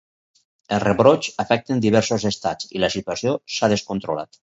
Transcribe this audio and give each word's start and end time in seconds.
Els 0.77 0.83
rebrots 0.83 1.27
afecten 1.43 1.83
diversos 1.83 2.25
estats 2.31 2.71
i 2.79 2.81
la 2.85 2.89
situació 2.95 3.35
s’ha 3.57 3.71
descontrolat. 3.75 4.41